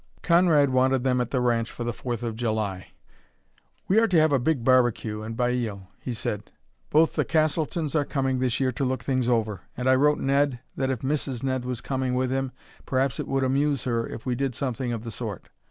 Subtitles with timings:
[0.23, 2.87] Conrad wanted them at the ranch for the Fourth of July.
[3.87, 6.49] "We are to have a big barbecue and baile," he said.
[6.89, 10.59] "Both the Castletons are coming this year to look things over, and I wrote Ned
[10.75, 11.43] that if Mrs.
[11.43, 12.51] Ned was coming with him
[12.87, 15.49] perhaps it would amuse her if we did something of the sort.